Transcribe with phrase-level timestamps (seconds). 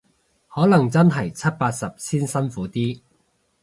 [0.47, 3.01] 可能真係七八十先辛苦啲